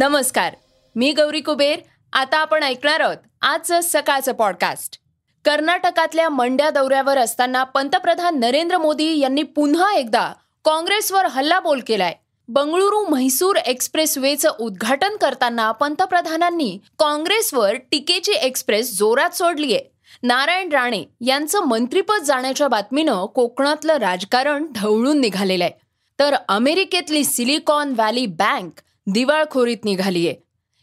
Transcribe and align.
नमस्कार 0.00 0.54
मी 0.96 1.12
गौरी 1.12 1.40
कुबेर. 1.40 1.78
आता 2.12 2.38
आपण 2.38 2.62
ऐकणार 2.62 3.00
आहोत 3.00 3.16
आजचं 3.42 3.80
सकाळचं 3.82 4.32
पॉडकास्ट 4.32 4.96
कर्नाटकातल्या 5.44 6.28
मंड्या 6.28 6.70
दौऱ्यावर 6.70 7.18
असताना 7.18 7.64
पंतप्रधान 7.64 8.38
नरेंद्र 8.40 8.78
मोदी 8.78 9.18
यांनी 9.18 9.42
पुन्हा 9.42 9.92
एकदा 9.94 10.32
काँग्रेसवर 10.64 11.26
हल्लाबोल 11.26 11.80
केलाय. 11.86 12.14
बंगळुरू 12.48 13.04
म्हैसूर 13.08 13.56
एक्सप्रेस 13.56 14.18
वेचं 14.18 14.50
उद्घाटन 14.60 15.16
करताना 15.16 15.72
पंतप्रधानांनी 15.72 16.78
काँग्रेसवर 16.98 17.74
टीकेची 17.90 18.32
एक्सप्रेस 18.32 18.98
जोरात 18.98 19.30
सोडलीय. 19.30 19.78
नारायण 20.22 20.72
राणे 20.72 21.04
यांचं 21.20 21.60
मंत्रीपद 21.60 22.22
जाण्याच्या 22.22 22.68
बातमीनं 22.68 23.26
कोकणातलं 23.26 23.96
राजकारण 23.96 24.66
ढवळून 24.74 25.20
निघालेलं 25.20 25.64
आहे 25.64 25.72
तर 26.18 26.34
अमेरिकेतली 26.48 27.24
सिलिकॉन 27.24 27.92
व्हॅली 27.92 28.26
बँक 28.26 28.80
दिवाळखोरीत 29.12 29.84
निघालीये. 29.84 30.34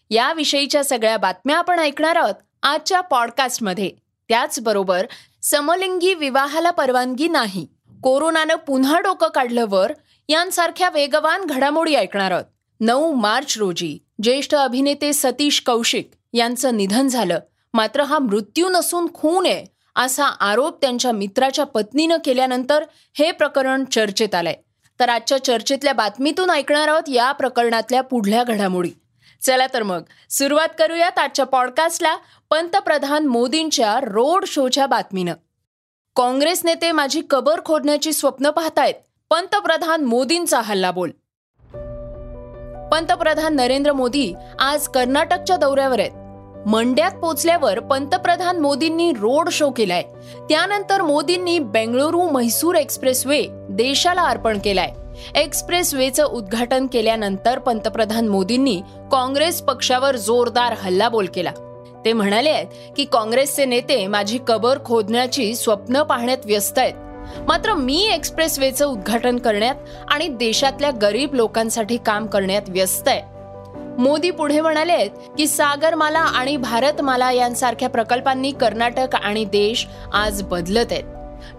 याविषयीच्या 0.09 0.83
सगळ्या 0.83 1.17
बातम्या 1.17 1.57
आपण 1.57 1.79
ऐकणार 1.79 2.15
आहोत 2.15 2.35
आजच्या 2.63 3.01
पॉडकास्टमध्ये. 3.01 3.91
त्याचबरोबर 4.29 5.05
समलिंगी 5.43 6.13
विवाहाला 6.13 6.71
परवानगी 6.71 7.27
नाही. 7.27 7.67
कोरोनानं 8.03 8.55
पुन्हा 8.55 8.99
डोकं 8.99 9.27
काढलं 9.27 9.65
वर 9.69 9.91
यांसारख्या 10.29 10.89
वेगवान 10.89 11.45
घडामोडी 11.45 11.95
ऐकणार 11.95 12.31
आहोत. 12.31 12.45
नऊ 12.79 13.13
मार्च 13.13 13.57
रोजी 13.57 13.97
ज्येष्ठ 14.23 14.55
अभिनेते 14.55 15.13
सतीश 15.13 15.61
कौशिक 15.65 16.11
यांचं 16.33 16.77
निधन 16.77 17.07
झालं. 17.07 17.39
मात्र 17.73 18.01
हा 18.01 18.19
मृत्यू 18.19 18.69
नसून 18.69 19.13
खून 19.13 19.45
आहे 19.45 19.65
असा 19.95 20.25
आरोप 20.25 20.81
त्यांच्या 20.81 21.11
मित्राच्या 21.11 21.65
पत्नीनं 21.65 22.17
केल्यानंतर 22.25 22.83
हे 23.13 23.31
प्रकरण 23.31 23.83
चर्चेत 23.85 24.35
आलंय. 24.35 24.55
तर 24.99 25.09
आजच्या 25.09 25.43
चर्चेतल्या 25.43 25.93
बातमीतून 25.93 26.49
ऐकणार 26.49 26.87
आहोत 26.87 27.03
या 27.07 27.31
प्रकरणातल्या 27.31 28.01
पुढल्या 28.01 28.43
घडामोडी. 28.43 28.91
चला 29.41 29.67
तर 29.73 29.83
मग 29.83 30.01
सुरुवात 30.29 30.67
करूयात 30.79 31.19
आजच्या 31.19 31.45
पॉडकास्टला 31.45 32.17
पंतप्रधान 32.49 33.25
मोदींच्या 33.25 33.99
रोड 33.99 34.45
शोच्या 34.47 34.87
बातमीनं. 34.87 35.33
काँग्रेस 36.15 36.61
नेते 36.65 36.91
माझी 36.91 37.21
कबर 37.29 37.61
खोदण्याची 37.65 38.13
स्वप्न 38.13 38.49
पाहतायत 38.49 38.93
पंतप्रधान 39.29 40.05
मोदींचा 40.05 40.61
हल्ला 40.61 40.91
बोल. 40.91 41.09
पंतप्रधान 42.91 43.55
नरेंद्र 43.55 43.93
मोदी 43.93 44.33
आज 44.59 44.87
कर्नाटकच्या 44.87 45.57
दौऱ्यावर 45.57 45.99
आहेत. 45.99 46.26
मंड्यात 46.65 47.11
पोचल्यावर 47.11 47.79
पंतप्रधान 47.79 48.59
मोदींनी 48.59 49.11
रोड 49.11 49.49
शो 49.49 49.69
केलाय. 49.69 50.03
त्यानंतर 50.49 51.01
मोदींनी 51.01 51.59
बेंगळुरू 51.59 52.21
म्हैसूर 52.21 52.75
एक्सप्रेस 52.75 53.25
वे 53.25 53.43
देशाला 53.69 54.21
अर्पण 54.21 54.59
केलाय. 54.63 54.91
एक्सप्रेस 55.35 55.93
वेचं 55.93 56.25
उद्घाटन 56.25 56.87
केल्यानंतर 56.87 57.59
पंतप्रधान 57.59 58.27
मोदींनी 58.27 58.81
काँग्रेस 59.11 59.61
पक्षावर 59.61 60.15
जोरदार 60.15 60.73
हल्लाबोल 60.73 61.27
केला. 61.33 61.51
ते 62.05 62.13
म्हणाले 62.13 62.49
आहेत 62.49 62.67
की 62.97 63.05
काँग्रेसचे 63.05 63.65
नेते 63.65 64.07
माझी 64.07 64.39
कबर 64.47 64.77
खोदण्याची 64.85 65.55
स्वप्न 65.55 66.03
पाहण्यात 66.03 66.45
व्यस्त 66.45 66.79
आहेत. 66.79 66.93
मात्र 67.47 67.73
मी 67.73 68.09
एक्सप्रेस 68.13 68.59
वेचं 68.59 68.87
उद्घाटन 68.87 69.37
करण्यात 69.37 69.75
आणि 70.07 70.27
देशातल्या 70.27 70.91
गरीब 70.91 71.33
लोकांसाठी 71.33 71.97
काम 71.97 72.27
करण्यात 72.27 72.61
व्यस्त 72.67 73.07
आहे. 73.07 73.36
मोदी 73.97 74.31
पुढे 74.31 74.61
म्हणाले 74.61 74.93
आहेत 74.93 75.09
की 75.37 75.47
सागरमाला 75.47 76.19
आणि 76.19 76.57
भारतमाला 76.57 77.31
यांसारख्या 77.31 77.89
प्रकल्पांनी 77.89 78.51
कर्नाटक 78.51 79.15
आणि 79.15 79.45
देश 79.45 79.87
आज 80.13 80.41
बदलत 80.41 80.85
आहेत. 80.91 81.03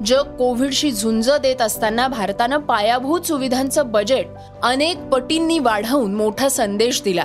जग 0.06 0.36
कोविडशी 0.36 0.92
झुंज 0.92 1.30
देत 1.30 1.62
असताना 1.62 2.08
भारतानं 2.08 2.56
पायाभूत 2.56 3.20
सुविधांचं 3.20 3.90
बजेट 3.90 4.26
अनेक 4.62 4.98
पटींनी 4.98 5.58
वाढवून 5.58 6.14
मोठा 6.14 6.48
संदेश 6.48 7.02
दिला. 7.02 7.24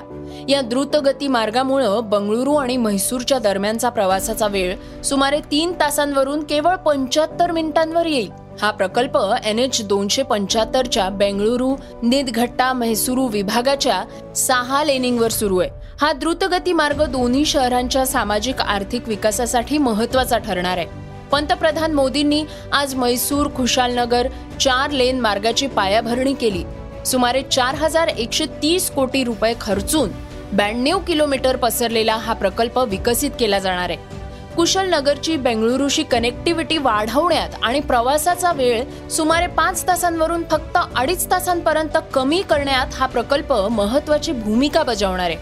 या 0.49 0.61
द्रुतगती 0.61 1.27
मार्गामुळं 1.27 1.99
बंगळुरू 2.03 2.55
आणि 2.55 2.77
म्हैसूरच्या 2.77 3.39
दरम्यानचा 3.39 3.89
प्रवासाचा 3.89 4.47
वेळ 4.47 5.01
सुमारे 5.01 5.39
तीन 5.51 5.73
तासांवरून 5.79 6.43
केवळ 6.43 6.75
पंच्याहत्तर 6.75 7.51
मिनिटांवर 7.51 8.05
येईल. 8.05 8.42
हा 8.61 8.69
प्रकल्प 8.71 9.17
एन 9.45 9.59
एच 9.59 9.81
दोनशे 9.87 10.23
पंच्याहत्तरच्या 10.23 11.09
बेंगळुरू 11.09 11.75
निदघट्टा 12.03 12.71
म्हैसूरू 12.73 13.27
विभागाच्या 13.27 14.03
सहा 14.35 14.83
लेनिंगवर 14.83 15.29
सुरू 15.29 15.59
आहे. 15.59 15.69
हा 16.01 16.11
द्रुतगती 16.11 16.73
मार्ग 16.73 17.03
दोन्ही 17.03 17.45
शहरांच्या 17.45 18.05
सामाजिक 18.05 18.61
आर्थिक 18.61 19.07
विकासासाठी 19.07 19.77
महत्त्वाचा 19.77 20.37
ठरणार 20.37 20.77
आहे. 20.77 20.87
पंतप्रधान 21.31 21.93
मोदींनी 21.93 22.43
आज 22.73 22.95
मैसूर 22.95 23.47
खुशालनगर 23.55 24.27
चार 24.61 24.91
लेन 24.91 25.19
मार्गाची 25.19 25.67
पायाभरणी 25.67 26.33
केली. 26.33 26.63
सुमारे 27.05 27.41
चार 27.41 27.75
हजार 27.75 28.07
एकशे 28.07 28.45
तीस 28.61 28.89
कोटी 28.91 29.23
रुपये 29.23 29.53
खर्चून 29.61 30.09
ब्याण्णव 30.53 30.99
किलोमीटर 30.99 31.55
पसरलेला 31.55 32.15
हा 32.15 32.33
प्रकल्प 32.33 32.77
विकसित 32.79 33.31
केला 33.39 33.59
जाणार 33.59 33.89
आहे. 33.89 34.12
कुशलनगरची 34.55 35.35
बेंगळुरूशी 35.37 36.03
कनेक्टिव्हिटी 36.03 36.77
वाढवण्यात 36.77 37.49
आणि 37.63 37.79
प्रवासाचा 37.79 38.51
वेळ 38.51 38.83
सुमारे 39.09 39.47
पाच 39.47 39.87
तासांवरून 39.87 40.43
फक्त 40.51 40.77
अडीच 40.95 41.31
तासांपर्यंत 41.31 41.97
कमी 42.13 42.41
करण्यात 42.41 42.93
हा 42.93 43.05
प्रकल्प 43.05 43.53
महत्वाची 43.53 44.31
भूमिका 44.31 44.83
बजावणार 44.83 45.29
आहे. 45.29 45.37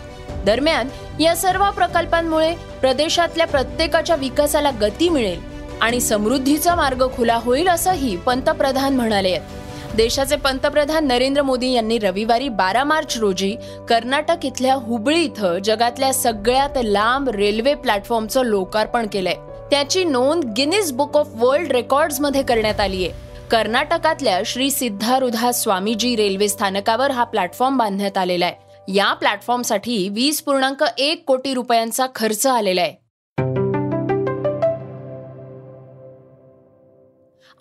दरम्यान 0.45 0.87
या 1.19 1.35
सर्व 1.35 1.69
प्रकल्पांमुळे 1.71 2.53
प्रदेशातल्या 2.81 3.47
प्रत्येकाच्या 3.47 4.15
विकासाला 4.15 4.71
गती 4.81 5.09
मिळेल 5.09 5.39
आणि 5.81 5.99
समृद्धीचा 6.01 6.75
मार्ग 6.75 7.07
खुला 7.15 7.35
होईल 7.35 7.67
असंही 7.67 8.15
पंतप्रधान 8.17 8.95
म्हणाले 8.95 9.29
आहेत. 9.29 9.60
देशाचे 9.95 10.35
पंतप्रधान 10.35 11.07
नरेंद्र 11.07 11.41
मोदी 11.41 11.71
यांनी 11.71 11.97
रविवारी 11.99 12.47
बारा 12.49 12.83
मार्च 12.83 13.17
रोजी 13.17 13.55
कर्नाटक 13.89 14.45
इथल्या 14.45 14.73
हुबळी 14.73 15.23
इथं 15.23 15.57
जगातल्या 15.59 16.13
सगळ्यात 16.13 16.77
लांब 16.83 17.29
रेल्वे 17.29 17.73
प्लॅटफॉर्मचं 17.73 18.43
लोकार्पण 18.43 19.07
केलंय. 19.07 19.35
त्याची 19.71 20.03
नोंद 20.03 20.43
गिनीज 20.57 20.91
बुक 20.91 21.17
ऑफ 21.17 21.29
वर्ल्ड 21.35 21.71
रेकॉर्ड्समध्ये 21.71 22.43
करण्यात 22.43 22.79
आली 22.79 23.05
आहे 23.05 23.47
कर्नाटकातल्या 23.51 24.39
श्री 24.45 24.69
सिद्धारुधा 24.71 25.51
स्वामीजी 25.51 26.15
रेल्वे 26.15 26.47
स्थानकावर 26.47 27.11
हा 27.11 27.23
प्लॅटफॉर्म 27.23 27.77
बांधण्यात 27.77 28.17
आलेला 28.17 28.45
आहे. 28.45 28.93
या 28.93 29.13
प्लॅटफॉर्मसाठी 29.13 30.07
वीस 30.09 30.41
पूर्णांक 30.41 30.83
एक 30.97 31.23
कोटी 31.27 31.53
रुपयांचा 31.53 32.05
खर्च 32.15 32.47
आलेला 32.47 32.81
आहे. 32.81 33.00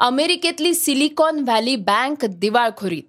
अमेरिकेतली 0.02 0.74
सिलिकॉन 0.74 1.38
व्हॅली 1.38 1.76
बँक 1.76 2.24
दिवाळखोरीत. 2.24 3.02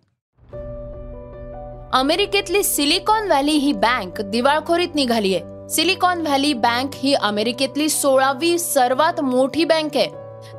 अमेरिकेतली 1.93 2.63
सिलिकॉन 2.63 3.27
व्हॅली 3.27 3.51
ही 3.51 3.71
बँक 3.73 4.21
दिवाळखोरीत 4.21 4.95
निघाली 4.95 5.35
आहे 5.35 5.69
सिलिकॉन 5.69 6.21
व्हॅली 6.21 6.53
बँक 6.53 6.89
ही 6.95 7.13
अमेरिकेतली 7.13 7.89
सोळावी 7.89 8.59
सर्वात 8.59 9.21
मोठी 9.21 9.65
बँक 9.65 9.97
आहे. 9.97 10.07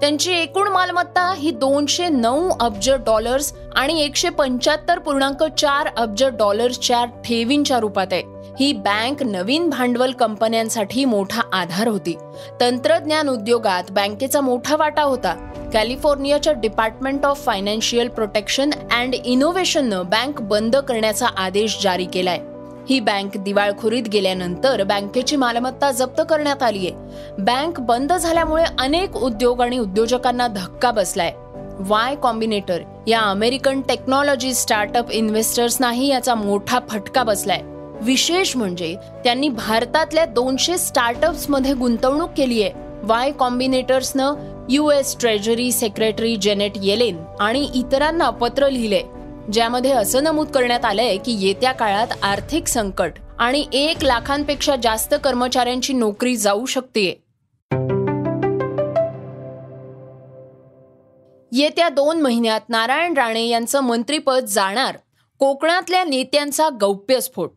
त्यांची 0.00 0.32
एकूण 0.32 0.68
मालमत्ता 0.68 1.34
ही 1.34 1.50
दोनशे 1.50 2.08
नऊ 2.08 2.50
अब्ज 2.60 2.90
डॉलर्स 2.90 3.52
आणि 3.76 4.02
एकशे 4.02 4.28
पंच्याहत्तर 4.28 4.98
पूर्णांक 4.98 5.44
चार 5.44 5.88
अब्ज 5.96 6.24
डॉलर्सच्या 6.24 7.04
ठेवींच्या 7.04 7.78
रूपात 7.78 8.06
आहे. 8.12 8.22
ही 8.60 8.72
बँक 8.72 9.22
नवीन 9.22 9.70
भांडवल 9.70 10.12
कंपन्यांसाठी 10.12 11.04
मोठा 11.04 11.42
आधार 11.52 11.88
होती. 11.88 12.16
तंत्रज्ञान 12.60 13.28
उद्योगात 13.28 13.90
बँकेचा 13.90 14.40
मोठा 14.40 14.76
वाटा 14.76 15.02
होता. 15.02 15.48
कॅलिफोर्नियाच्या 15.72 16.52
department 16.52 17.24
of 17.26 17.44
financial 17.44 18.08
protection 18.08 18.70
and 18.92 19.14
इनोव्हेशननं 19.14 20.06
bank 20.06 20.40
बंद 20.40 20.76
करण्याचा 20.76 21.26
आदेश 21.36 21.78
जारी 21.82 22.04
केलाय. 22.04 22.40
ही 22.90 22.98
बँक 23.00 23.36
दिवाळखोरीत 23.36 24.08
गेल्यानंतर 24.08 24.82
बँकेची 24.84 25.36
मालमत्ता 25.36 25.90
जप्त 25.90 26.22
करण्यात 26.30 26.62
आली 26.62 26.86
आहे 26.86 27.42
बँक 27.42 27.80
बंद 27.80 28.12
झाल्यामुळे 28.12 28.64
अनेक 28.78 29.16
उद्योग 29.16 29.62
आणि 29.62 29.78
उद्योजकांना 29.78 30.48
धक्का 30.48 30.90
बसलाय. 30.90 31.32
वाय 31.80 32.14
कॉम्बिनेटर 32.22 32.80
या 33.06 33.20
अमेरिकन 33.20 33.80
टेक्नॉलॉजी 33.80 34.54
स्टार्टअप 34.54 35.10
इन्व्हेस्टर्सनाही 35.10 36.08
याचा 36.08 36.34
मोठा 36.34 36.78
फटका 36.88 37.22
बसलाय. 37.22 37.62
विशेष 38.02 38.56
म्हणजे 38.56 38.94
त्यांनी 39.24 39.48
भारतातल्या 39.48 40.24
दोनशे 40.24 40.78
स्टार्टअप्समध्ये 40.78 41.74
गुंतवणूक 41.74 42.30
केली 42.36 42.62
आहे 42.62 42.80
Y 43.02 43.30
कॉम्बिनेटर्सनं 43.30 44.51
U 44.70 44.90
S 44.90 45.16
treasury 45.20 45.72
secretary 45.72 46.36
Janet 46.36 46.72
Yellen 46.76 47.16
आणि 47.40 47.70
इतरांना 47.74 48.30
पत्र 48.30 48.68
लिहिले 48.70 49.02
ज्यामध्ये 49.52 49.90
असं 49.90 50.24
नमूद 50.24 50.48
करण्यात 50.48 50.84
आलंय 50.84 51.16
की 51.16 51.32
येत्या 51.46 51.72
काळात 51.72 52.06
आर्थिक 52.22 52.66
संकट 52.66 53.12
आणि 53.38 53.64
एक 53.72 54.04
लाखांपेक्षा 54.04 54.76
जास्त 54.76 55.14
कर्मचाऱ्यांची 55.24 55.92
नोकरी 55.92 56.36
जाऊ 56.36 56.66
शकते. 56.66 57.22
येत्या 61.52 61.88
दोन 61.88 62.20
महिन्यात 62.20 62.60
नारायण 62.68 63.16
राणे 63.16 63.46
यांचं 63.46 63.80
मंत्रिपद 63.80 64.44
जाणार 64.44 64.96
कोकणातल्या 65.38 66.04
नेत्यांचा 66.04 66.68
गौप्यस्फोट. 66.80 67.50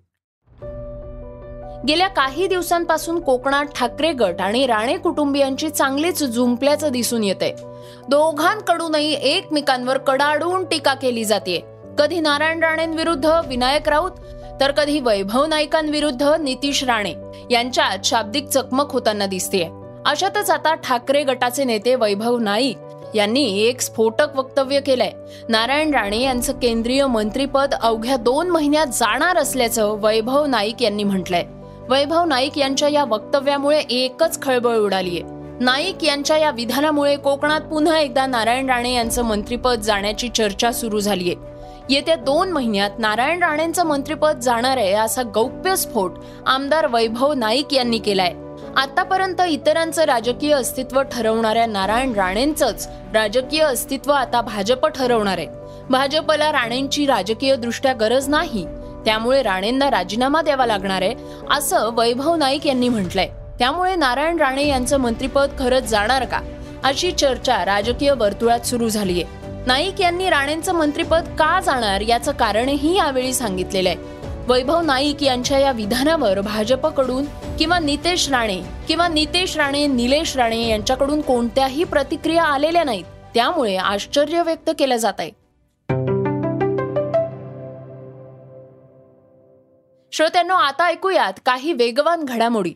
गेल्या 1.87 2.07
काही 2.07 2.47
दिवसांपासून 2.47 3.19
कोकणात 3.19 3.65
ठाकरे 3.75 4.11
गट 4.11 4.41
आणि 4.41 4.65
राणे 4.67 4.97
कुटुंबियांची 4.97 5.69
चांगलीच 5.69 6.23
झुंपल्याचं 6.23 6.91
दिसून 6.91 7.23
येते 7.23 7.53
दोघांकडूनही 8.09 9.13
एकमेकांवर 9.13 9.97
कडाडून 9.97 10.63
टीका 10.65 10.93
केली 10.93 11.25
जाते 11.25 11.63
कधी 11.99 12.19
नारायण 12.19 12.63
राणेंविरुद्ध 12.63 13.25
विनायक 13.47 13.89
राऊत 13.89 14.11
तर 14.61 14.71
कधी 14.71 14.99
वैभव 14.99 15.45
नाईकांविरुद्ध 15.45 16.29
नितीश 16.39 16.83
राणे 16.83 17.13
यांच्यात 17.51 18.05
शाब्दिक 18.05 18.47
चकमक 18.47 18.91
होताना 18.91 19.25
दिसतेय. 19.25 19.67
अशातच 20.05 20.49
आता 20.49 20.73
ठाकरे 20.75 21.23
गटाचे 21.23 21.63
नेते 21.63 21.95
वैभव 21.95 22.37
नाईक 22.37 22.77
यांनी 23.15 23.43
एक 23.61 23.81
स्फोटक 23.81 24.35
वक्तव्य 24.35 24.79
केलंय. 24.79 25.11
नारायण 25.49 25.93
राणे 25.93 26.21
यांचं 26.21 26.53
केंद्रीय 26.53 27.05
मंत्रीपद 27.05 27.73
अवघ्या 27.73 28.15
दोन 28.15 28.49
महिन्यात 28.49 28.87
जाणार 28.87 29.37
असल्याचं 29.37 29.95
वैभव 30.01 30.45
नाईक 30.45 30.81
यांनी 30.81 31.03
म्हटलंय. 31.03 31.45
वैभव 31.89 32.23
नाईक 32.25 32.57
यांच्या 32.57 32.87
या 32.87 33.03
वक्तव्यामुळे 33.03 33.79
एकच 33.79 34.41
खळबळ 34.41 34.75
उडालीये. 34.75 35.21
नाईक 35.59 36.03
यांच्या 36.03 36.37
या 36.37 36.51
विधानामुळे 36.51 37.15
कोकणात 37.15 37.61
पुन्हा 37.61 37.99
एकदा 37.99 38.25
नारायण 38.25 38.69
राणे 38.69 38.93
यांचं 38.93 39.23
मंत्रिपद 39.23 39.81
जाण्याची 39.81 40.29
चर्चा 40.29 40.71
सुरू 40.71 40.99
झालीय. 40.99 41.33
येत्या 41.89 42.15
दोन 42.15 42.51
महिन्यात 42.51 42.89
नारायण 42.99 43.43
राणेंचं 43.43 43.85
मंत्रिपद 43.85 44.39
जाणार 44.39 44.77
आहे 44.77 44.93
असा 44.93 45.21
गौप्यस्फोट 45.33 46.13
आमदार 46.45 46.87
वैभव 46.87 47.33
नाईक 47.33 47.73
यांनी 47.73 47.97
केलाय. 47.97 48.33
आतापर्यंत 48.77 49.41
इतरांचं 49.47 50.03
राजकीय 50.03 50.53
अस्तित्व 50.53 51.01
ठरवणाऱ्या 51.01 51.65
नारायण 51.65 52.13
राणेंचंच 52.13 52.87
राजकीय 53.13 53.61
अस्तित्व 53.61 54.11
आता 54.11 54.41
भाजप 54.41 54.87
ठरवणार 54.87 55.37
आहे. 55.37 55.47
भाजपला 55.89 56.51
राणेंची 56.51 57.05
राजकीय 57.05 57.55
दृष्ट्या 57.55 57.93
गरज 57.93 58.29
नाही 58.29 58.65
त्यामुळे 59.05 59.41
राणेंना 59.43 59.89
राजीनामा 59.91 60.41
द्यावा 60.41 60.65
लागणार 60.65 61.01
आहे 61.01 61.15
असं 61.51 61.89
वैभव 61.93 62.35
नाईक 62.35 62.67
यांनी 62.67 62.89
म्हटलंय. 62.89 63.27
त्यामुळे 63.59 63.95
नारायण 63.95 64.39
राणे 64.39 64.67
यांचं 64.67 64.97
मंत्रीपद 64.97 65.49
खरंच 65.59 65.83
जाणार 65.83 66.25
का? 66.25 66.39
अशी 66.83 67.11
चर्चा 67.11 67.65
राजकीय 67.65 68.11
वर्तुळात 68.11 68.59
सुरू 68.59 68.89
झालीय. 68.89 69.23
नाईक 69.67 70.01
यांनी 70.01 70.29
राणेंचं 70.29 70.73
मंत्रीपद 70.73 71.35
का 71.39 71.59
जाणार 71.59 72.01
याचं 72.01 72.31
कारणही 72.31 72.95
यावेळी 72.97 73.33
सांगितलेलं 73.33 73.89
आहे. 73.89 73.97
वैभव 74.47 74.81
नाईक 74.81 75.23
यांच्या 75.23 75.59
या 75.59 75.71
विधानावर 75.71 76.41
भाजपकडून 76.41 77.25
किंवा 77.59 77.79
नितेश 77.79 78.29
राणे 78.29 78.59
किंवा 78.87 79.07
नितेश 79.07 79.57
राणे 79.57 79.87
निलेश 79.87 80.35
राणे 80.37 80.67
यांच्याकडून 80.67 81.21
कोणत्याही 81.21 81.83
प्रतिक्रिया 81.83 82.43
आलेल्या 82.43 82.83
नाहीत. 82.83 83.03
त्यामुळे 83.33 83.75
आश्चर्य 83.75 84.41
व्यक्त 84.41 84.69
केलं 84.79 84.95
जात 84.95 85.19
आहे 85.19 85.31
श्रोत्यांनो 90.17 90.55
आता 90.55 90.85
ऐकूयात 90.85 91.33
काही 91.45 91.73
वेगवान 91.73 92.23
घडामोडी. 92.23 92.69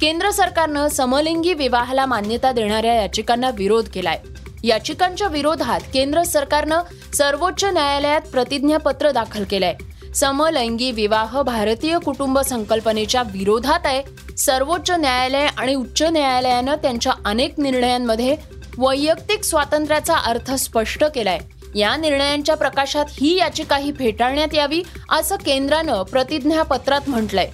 केंद्र 0.00 0.30
सरकारनं 0.30 0.88
समलिंगी 0.88 1.54
विवाहाला 1.54 2.06
मान्यता 2.06 2.52
देणाऱ्या 2.52 2.94
याचिकांना 2.94 3.50
विरोध 3.50 3.88
केलाय. 3.88 4.20
याचिकांच्या 4.64 5.26
विरोधात 5.26 5.80
केंद्र 5.92 6.22
सरकारनं 6.22 6.80
सर्वोच्च 7.14 7.64
न्यायालयात 7.64 8.20
प्रतिज्ञापत्र 8.20 9.10
दाखल 9.10 9.44
केलंय. 9.44 9.74
समलैंगी 10.14 10.90
विवाह 10.90 11.42
भारतीय 11.42 11.98
कुटुंब 11.98 12.38
संकल्पनेच्या 12.38 13.22
विरोधात 13.22 13.80
आहे. 13.84 14.02
सर्वोच्च 14.36 14.90
न्यायालय 14.90 15.46
आणि 15.58 15.74
उच्च 15.74 16.02
न्यायालयानं 16.02 16.74
त्यांच्या 16.74 17.12
अनेक 17.24 17.60
निर्णयांमध्ये 17.60 18.36
वैयक्तिक 18.78 19.44
स्वातंत्र्याचा 19.44 20.16
अर्थ 20.16 20.52
स्पष्ट 20.52 21.04
केलाय. 21.04 21.38
या 21.74 21.96
निर्णयांच्या 21.96 22.54
प्रकाशात 22.54 23.04
ही 23.10 23.36
याचिकाही 23.36 23.92
फेटाळण्यात 23.92 24.54
यावी 24.54 24.82
असं 25.10 25.36
केंद्रानं 25.36 26.02
प्रतिज्ञापत्रात 26.02 27.08
म्हटलंय. 27.08 27.46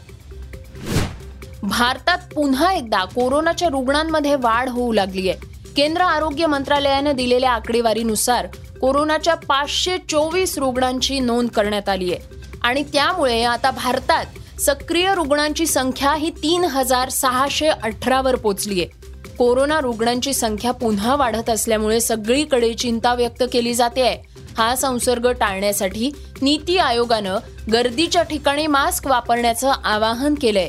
भारतात 1.63 2.19
पुन्हा 2.35 2.73
एकदा 2.73 3.05
कोरोनाच्या 3.05 3.69
रुग्णांमध्ये 3.69 4.35
वाढ 4.35 4.69
होऊ 4.69 4.93
लागली 4.93 5.29
आहे 5.29 5.73
केंद्र 5.77 6.03
आरोग्य 6.03 6.47
मंत्रालयानं 6.47 7.17
दिलेल्या 7.17 7.51
आकडेवारीनुसार 7.51 8.47
कोरोनाच्या 8.81 9.35
पाचशे 9.35 9.97
चोवीस 10.11 10.57
रुग्णांची 10.59 11.19
नोंद 11.21 11.51
करण्यात 11.51 11.89
आली 11.89 12.13
आहे 12.13 12.39
आणि 12.63 12.83
त्यामुळे 12.83 13.43
आता 13.43 13.71
भारतात 13.71 14.61
सक्रिय 14.61 15.15
रुग्णांची 15.15 15.67
संख्या 15.67 16.15
ही 16.15 16.31
तीन 16.31 16.65
हजार 16.65 17.09
सहाशे 17.09 17.69
अठरावर 17.69 18.37
पोचली 18.37 18.81
आहे 18.81 19.00
कोरोना 19.41 19.79
रुग्णांची 19.81 20.33
संख्या 20.35 20.71
पुन्हा 20.71 21.15
वाढत 21.17 21.51
असल्यामुळे 21.51 22.01
सगळीकडे 22.01 22.73
चिंता 22.75 23.13
व्यक्त 23.15 23.43
केली 23.53 23.75
जाते. 23.75 24.03
आहे 24.03 24.19
हा 24.57 24.75
संसर्ग 24.77 25.31
टाळण्यासाठी 25.31 26.11
नीती 26.43 26.77
आयोगानं 26.79 27.39
गर्दीच्या 27.73 28.23
ठिकाणी 28.23 28.67
मास्क 28.67 29.07
वापरण्याचं 29.07 29.71
आवाहन 29.85 30.35
केलंय. 30.35 30.69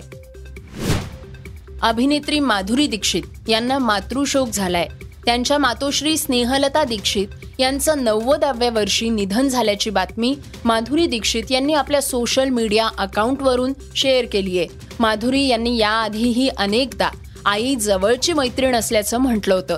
अभिनेत्री 1.81 2.39
माधुरी 2.39 2.88
दीक्षित 2.88 3.50
यांना 3.50 3.77
मातृशोक 3.77 4.50
झालाय. 4.50 4.88
त्यांच्या 5.25 5.57
मातोश्री 5.57 6.17
स्नेहलता 6.17 6.83
दीक्षित 6.83 7.59
यांचं 7.59 8.03
नव्वदाव्या 8.03 8.69
वर्षी 8.69 9.09
निधन 9.09 9.47
झाल्याची 9.47 9.89
बातमी 9.89 10.35
माधुरी 10.65 11.07
दीक्षित 11.07 11.51
यांनी 11.51 11.74
आपल्या 11.74 12.01
सोशल 12.01 12.50
मीडिया 12.50 12.89
अकाउंटवरून 12.97 13.74
शेअर 13.95 14.25
केली 14.25 14.57
आहे 14.59 14.67
माधुरी 15.00 15.47
यांनी 15.47 15.77
याआधीही 15.77 16.50
अनेकदा 16.57 17.09
आई 17.45 17.75
जवळची 17.75 18.33
मैत्रीण 18.33 18.75
असल्याचं 18.75 19.17
म्हटलं 19.17 19.53
होतं. 19.53 19.77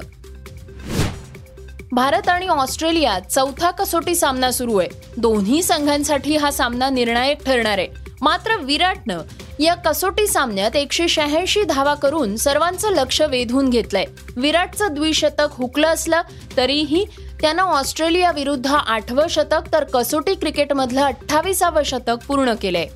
भारत 1.91 2.29
आणि 2.29 2.47
ऑस्ट्रेलियात 2.47 3.21
चौथा 3.21 3.71
कसोटी 3.71 4.15
सामना 4.15 4.51
सुरू 4.51 4.77
आहे. 4.77 4.89
दोन्ही 5.17 5.63
संघांसाठी 5.63 6.37
हा 6.37 6.51
सामना 6.51 6.89
निर्णायक 6.89 7.45
ठरणार 7.45 7.77
आहे. 7.77 7.87
मात्र 8.21 8.55
विराटनं 8.55 9.21
या 9.59 9.73
कसोटी 9.75 10.27
सामन्यात 10.27 10.75
एकशे 10.75 11.07
शहाऐंशी 11.07 11.63
धावा 11.63 11.93
करून 11.93 12.35
सर्वांचं 12.35 12.89
लक्ष 12.89 13.21
वेधून 13.21 13.69
घेतलंय. 13.69 14.05
विराटचं 14.35 14.87
द्विशतक 14.91 15.47
हुकलं 15.51 15.87
असलं 15.87 16.21
तरीही 16.57 17.05
त्यानं 17.41 17.63
ऑस्ट्रेलिया 17.63 18.31
विरुद्ध 18.31 18.67
आठवं 18.67 19.27
शतक 19.27 19.73
तर 19.73 19.83
कसोटी 19.83 20.35
क्रिकेटमधलं 20.35 21.01
अठ्ठावीसावं 21.01 21.83
शतक 21.83 22.15
पूर्ण 22.27 22.53
केलंय. 22.53 22.87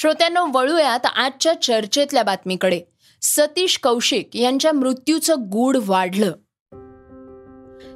श्रोत्यांनो 0.00 0.46
वळूयात 0.54 1.06
आजच्या 1.16 1.62
चर्चेतल्या 1.62 2.22
बातमीकडे. 2.22 2.80
सतीश 3.22 3.78
कौशिक 3.82 4.36
यांच्या 4.36 4.72
मृत्यूचं 4.72 5.34
गूढ 5.38 5.76
वाढलं. 5.86 6.32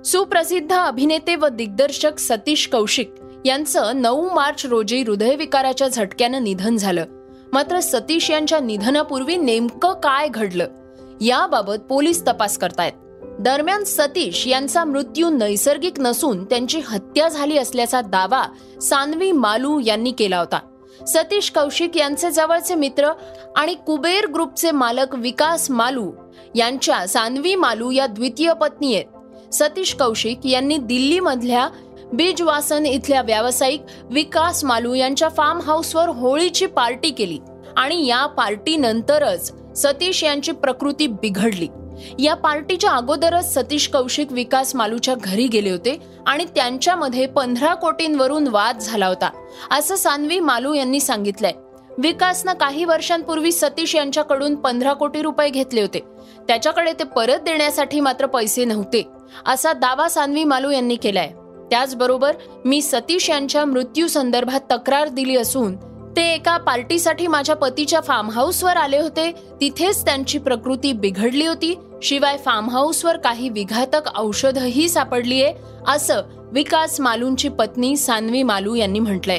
सुप्रसिद्ध 0.02 0.72
अभिनेते 0.72 1.36
व 1.36 1.48
दिग्दर्शक 1.48 2.18
सतीश 2.18 2.68
कौशिक 2.72 3.10
यांचं 3.44 4.02
नऊ 4.02 4.34
मार्च 4.34 4.66
रोजी 4.66 5.02
हृदयविकाराच्या 5.02 5.88
झटक्यानं 5.88 6.44
निधन 6.44 6.76
झालं. 6.76 7.04
मात्र 7.52 7.80
सतीश 7.80 8.30
यांच्या 8.30 8.60
निधनापूर्वी 8.60 9.36
नेमकं 9.36 9.92
काय 9.92 10.28
घडलं 10.28 10.68
याबाबत 11.20 11.80
पोलीस 11.88 12.22
तपास 12.26 12.58
करतायत. 12.58 12.92
दरम्यान 13.40 13.84
सतीश 13.84 14.46
यांचा 14.46 14.84
मृत्यू 14.84 15.30
नैसर्गिक 15.30 16.00
नसून 16.00 16.44
त्यांची 16.44 16.80
हत्या 16.80 17.28
झाली 17.28 17.58
असल्याचा 17.58 18.00
दावा 18.00 18.44
सानवी 18.82 19.32
मालू 19.32 19.80
यांनी 19.80 20.12
केला 20.12 20.38
होता. 20.38 20.58
सतीश 21.06 21.50
कौशिक 21.50 21.96
यांचे 21.96 22.30
जवळचे 22.30 22.74
मित्र 22.74 23.12
आणि 23.56 23.74
कुबेर 23.74 24.26
ग्रुपचे 24.26 24.70
मालक 24.70 25.14
विकास 25.14 25.70
मालू 25.70 26.12
यांच्या 26.54 27.06
सानवी 27.06 27.54
मालू 27.54 27.90
या 27.90 28.06
द्वितीय 28.06 28.52
पत्नी 28.52 28.94
आहेत. 28.94 29.54
सतीश 29.54 29.94
कौशिक 29.94 30.46
यांनी 30.46 30.76
दिल्लीमधल्या 30.76 31.68
बीजवासन 32.12 32.86
इथल्या 32.86 33.22
व्यावसायिक 33.22 33.82
विकास 34.10 34.64
मालू 34.64 34.94
यांच्या 34.94 35.28
फार्म 35.28 35.60
हाऊसवर 35.60 36.08
होळीची 36.08 36.66
पार्टी 36.66 37.10
केली 37.10 37.38
आणि 37.76 38.06
या 38.06 38.26
पार्टीनंतरच 38.26 39.52
सतीश 39.76 40.24
यांची 40.24 40.52
प्रकृती 40.52 41.06
बिघडली. 41.06 41.68
या 42.18 42.34
पार्टीच्या 42.34 42.90
अगोदरच 42.90 43.54
सतीश 43.54 43.88
कौशिक 43.88 44.32
विकास 44.32 44.74
मालूच्या 44.74 45.14
घरी 45.14 45.46
गेले 45.46 45.70
होते 45.70 45.98
आणि 46.26 46.44
त्यांच्यामध्ये 46.44 47.26
पंधरा 47.26 47.74
कोटींवरून 47.74 48.48
वाद 48.48 48.78
झाला 48.78 49.06
होता. 49.06 49.30
असं 49.70 49.96
सानवी 49.96 50.40
मालू 50.40 50.74
यांनी 50.74 51.00
सांगितलंय. 51.00 51.52
विकासनं 51.98 52.52
काही 52.52 52.84
वर्षांपूर्वी 52.84 53.52
सतीश 53.52 53.94
यांच्याकडून 53.94 54.54
पंधरा 54.54 54.92
कोटी 54.92 55.22
रुपये 55.22 55.48
घेतले 55.50 55.80
होते. 55.80 56.00
त्याच्याकडे 56.48 56.92
ते 56.92 57.04
परत 57.04 57.38
देण्यासाठी 57.38 58.00
मात्र 58.00 58.26
पैसे 58.26 58.64
नव्हते 58.64 59.08
असा 59.46 59.72
दावा 59.72 60.08
सानवी 60.08 60.44
मालू 60.44 60.70
यांनी 60.70 60.96
केलाय. 60.96 61.30
त्याचबरोबर 61.70 62.36
मी 62.64 62.82
सतीश 62.82 63.30
यांच्या 63.30 63.64
मृत्यू 63.64 64.08
संदर्भात 64.08 64.60
तक्रार 64.70 65.08
दिली 65.08 65.36
असून 65.36 65.76
ते 66.16 66.22
एका 66.32 66.56
पार्टीसाठी 66.56 67.26
माझ्या 67.26 67.56
पतीच्या 67.56 68.00
फार्म 68.00 68.30
हाऊसवर 68.30 68.76
आले 68.76 68.98
होते 68.98 69.30
तिथेच 69.60 70.04
त्यांची 70.04 70.38
प्रकृती 70.38 70.92
बिघडली 70.92 71.46
होती 71.46 71.74
शिवाय 72.02 72.36
फार्म 72.36 72.70
हाऊसवर 72.70 73.16
काही 73.16 73.48
विघातक 73.48 74.08
औषधही 74.16 74.88
सापडलीये 74.88 75.52
असं 75.88 76.22
विकास 76.52 77.00
मालूंची 77.00 77.48
पत्नी 77.48 77.96
सान्वी 77.96 78.42
मालू 78.42 78.74
यांनी 78.74 78.98
म्हटलंय. 78.98 79.38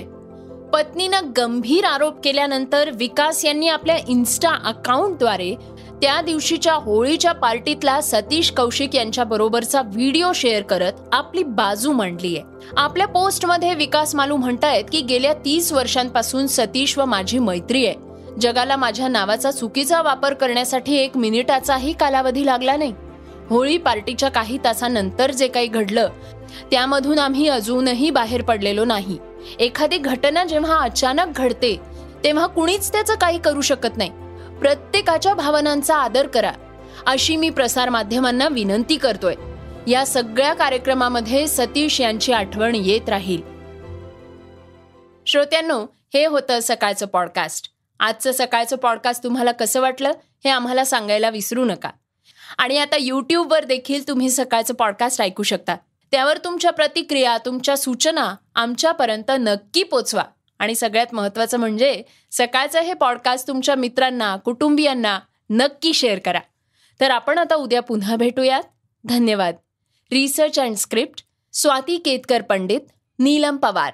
पत्नीनं 0.73 1.31
गंभीर 1.37 1.85
आरोप 1.85 2.13
केल्यानंतर 2.23 2.89
विकास 2.93 3.45
यांनी 3.45 3.67
आपल्या 3.67 3.97
इन्स्टा 4.07 4.49
अकाउंटद्वारे 4.49 5.55
त्या 6.01 6.21
दिवशीच्या 6.21 6.73
होळीच्या 6.73 7.31
पार्टीतला 7.31 8.01
सतीश 8.01 8.51
कौशिक 8.51 8.95
यांच्या 8.95 9.23
बरोबरचा 9.23 9.81
व्हिडिओ 9.81 10.31
शेअर 10.35 10.61
करत 10.61 10.93
आपली 11.11 11.43
बाजू 11.43 11.91
मांडली 11.91 12.37
आहे. 12.37 12.67
आपल्या 12.77 13.07
पोस्टमध्ये 13.07 13.73
विकास 13.73 14.15
मालू 14.15 14.35
म्हणतायत 14.35 14.83
की 14.91 15.01
गेल्या 15.01 15.33
तीस 15.33 15.73
वर्षांपासून 15.73 16.47
सतीश 16.47 16.97
व 16.97 17.05
माझी 17.05 17.39
मैत्री 17.39 17.85
आहे. 17.85 18.02
जगाला 18.39 18.75
माझ्या 18.75 19.07
नावाचा 19.07 19.51
चुकीचा 19.51 20.01
वापर 20.01 20.33
करण्यासाठी 20.33 20.95
एक 20.95 21.17
मिनिटाचाही 21.17 21.93
कालावधी 21.93 22.45
लागला 22.45 22.77
नाही. 22.77 22.93
होळी 23.49 23.77
पार्टीच्या 23.77 24.29
काही 24.29 24.57
तासानंतर 24.63 25.31
जे 25.31 25.47
काही 25.47 25.67
घडलं 25.67 26.09
त्यामधून 26.71 27.19
आम्ही 27.19 27.47
अजूनही 27.47 28.09
बाहेर 28.09 28.41
पडलेलो 28.41 28.85
नाही. 28.85 29.17
एखादी 29.59 29.97
घटना 29.97 30.43
जेव्हा 30.43 30.79
अचानक 30.79 31.25
घडते 31.35 31.79
तेव्हा 32.23 32.47
कुणीच 32.47 32.91
त्याचं 32.91 33.15
काही 33.15 33.39
करू 33.39 33.61
शकत 33.61 33.97
नाही. 33.97 34.09
प्रत्येकाच्या 34.59 35.33
भावनांचा 35.33 35.95
आदर 35.95 36.27
करा 36.27 36.51
अशी 37.05 37.35
मी 37.35 37.49
प्रसार 37.49 37.89
माध्यमांना 37.89 38.47
विनंती 38.47 38.97
करतोय. 38.97 39.35
या 39.87 40.05
सगळ्या 40.05 40.53
कार्यक्रमामध्ये 40.53 41.47
सतीश 41.47 42.01
यांची 42.01 42.33
आठवण 42.33 42.75
येत 42.75 43.09
राहील. 43.09 43.41
श्रोत्यांनो 45.25 45.85
हे 46.13 46.25
होतं 46.25 46.59
सकाळचं 46.61 47.05
पॉडकास्ट. 47.05 47.72
आजचं 48.03 48.31
सकाळचं 48.31 48.75
पॉडकास्ट 48.75 49.23
तुम्हाला 49.23 49.51
कसं 49.51 49.81
वाटलं 49.81 50.11
हे 50.43 50.49
आम्हाला 50.49 50.85
सांगायला 50.85 51.29
विसरू 51.29 51.65
नका. 51.65 51.89
आणि 52.57 52.77
आता 52.77 52.95
यूट्यूबवर 52.99 53.63
देखील 53.63 54.07
तुम्ही 54.07 54.29
सकाळचं 54.29 54.73
पॉडकास्ट 54.73 55.21
ऐकू 55.21 55.43
शकता. 55.43 55.75
त्यावर 56.11 56.37
तुमच्या 56.37 56.71
प्रतिक्रिया 56.71 57.37
तुमच्या 57.37 57.77
सूचना 57.77 58.35
आमच्यापर्यंत 58.55 59.31
नक्की 59.39 59.83
पोचवा. 59.83 60.23
आणि 60.59 60.75
सगळ्यात 60.75 61.13
महत्त्वाचं 61.13 61.57
म्हणजे 61.57 62.03
सकाळचं 62.31 62.79
हे 62.79 62.93
पॉडकास्ट 62.93 63.47
तुमच्या 63.47 63.75
मित्रांना 63.75 64.35
कुटुंबियांना 64.35 65.19
नक्की 65.49 65.93
शेअर 65.93 66.19
करा. 66.19 66.39
तर 66.99 67.11
आपण 67.11 67.37
आता 67.37 67.55
उद्या 67.55 67.81
पुन्हा 67.81 68.15
भेटूयात. 68.15 68.63
धन्यवाद. 69.03 69.55
Research 70.11 70.59
and 70.59 70.75
script 70.75 71.23
Swati 71.53 71.97
Ketkar 71.97 72.41
Pandit 72.41 72.81
Neelam 73.19 73.57
Pawar. 73.57 73.93